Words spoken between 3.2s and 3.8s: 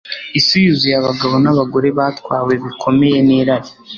nirari